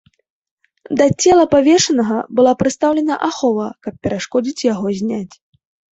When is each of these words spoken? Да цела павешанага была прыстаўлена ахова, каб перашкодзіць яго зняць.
Да 1.01 1.05
цела 1.25 1.43
павешанага 1.55 2.17
была 2.39 2.53
прыстаўлена 2.61 3.15
ахова, 3.31 3.67
каб 3.89 3.93
перашкодзіць 4.07 4.65
яго 4.73 4.87
зняць. 5.03 5.35